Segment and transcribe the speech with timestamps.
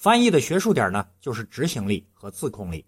[0.00, 2.82] 翻译的学术点呢，就是执行力和自控力。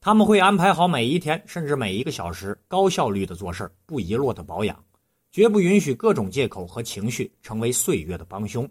[0.00, 4.84] 他们会安排好每一天，甚至每一个小时，高效率的做事，不遗落的保养，
[5.30, 8.68] 绝不允许各种借口和情绪成为岁月的帮凶。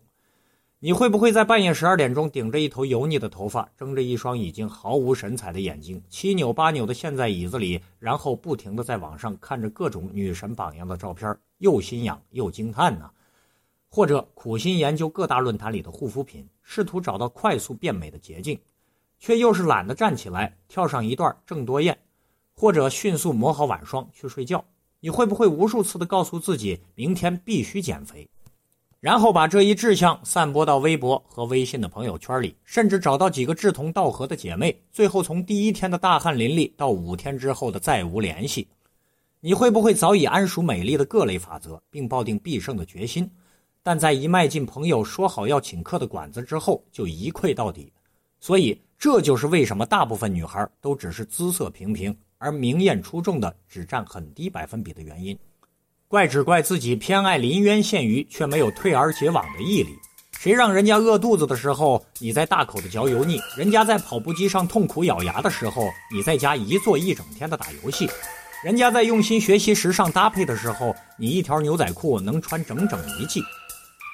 [0.79, 13.09] 你会不会在半夜十二点钟，顶着一头油腻的头发，睁着一双已经毫无神采的眼睛，七扭八扭的陷在椅子里，然后不停的在网上看着各种女神榜样的照片，又心痒又惊叹呢？
[13.97, 18.59] 或者苦心研究各大论坛里的护肤品，试图找到快速变美的捷径，
[19.17, 21.97] 却又是懒得站起来跳上一段郑多燕，
[22.53, 24.63] 或者迅速抹好晚霜去睡觉。
[24.99, 28.29] 你会不会无数次的告诉自己，明天必须减肥，
[28.99, 38.67] 然后把这一志向散播到微博和微信的朋友圈里，甚至找到几个志同道合的姐妹，最后从第一天的大汗淋漓到五天之后的再无联系？
[39.39, 43.27] 你会不会早已谙熟美丽的各类法则，并抱定必胜的决心？
[43.87, 47.89] 但在一迈进朋友说好要请客的馆子之后，就一溃到底。
[48.37, 55.39] 所以，这就是为什么大部分女孩都只是姿色平平，而明艳出众的只占很低百分比的原因。
[56.09, 59.97] 怪只怪自己偏爱临渊羡鱼，却没有退而结网的毅力。
[60.37, 68.05] 谁让人家饿肚子的时候，你在大口的嚼油腻；人家在跑步机上痛苦咬牙的时候，你在家一坐一整天的打游戏；
[68.65, 73.41] 人家在用心学习时尚搭配的时候，你一条牛仔裤能穿整整一季。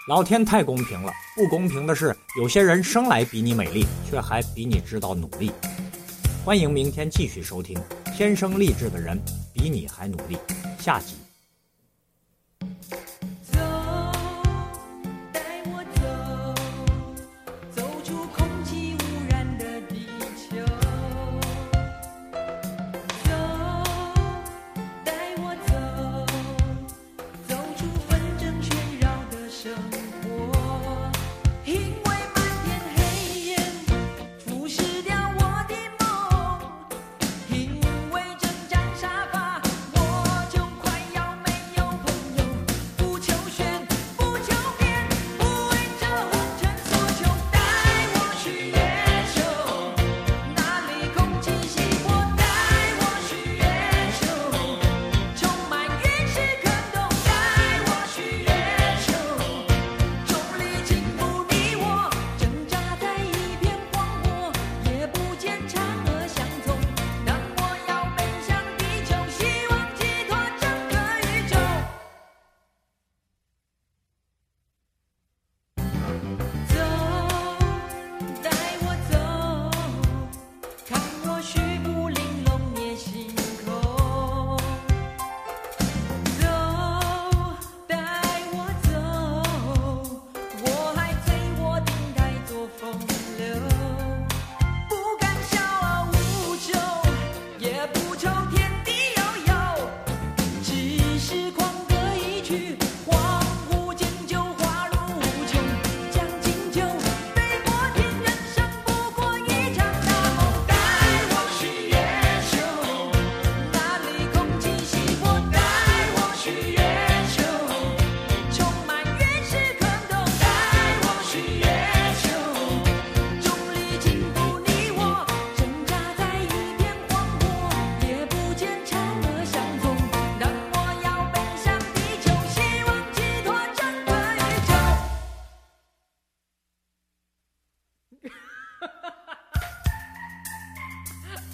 [0.06, 5.50] 老天太公平了，不公平的是，有些人生来比你美丽，却还比你知道努力。
[6.44, 7.80] 欢迎明天继续收听
[8.14, 9.18] 《天生丽质的人
[9.54, 10.36] 比你还努力》
[10.84, 11.23] 下集。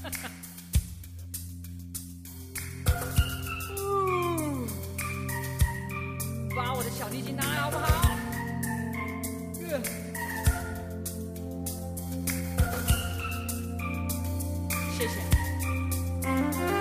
[6.55, 8.09] 把我的小提琴拿来好不好？
[14.97, 16.78] 谢谢。